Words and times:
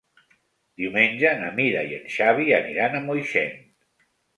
Diumenge 0.83 1.35
na 1.43 1.53
Mira 1.61 1.85
i 1.91 1.95
en 2.01 2.11
Xavi 2.17 2.51
aniran 2.65 3.01
a 3.03 3.07
Moixent. 3.11 3.59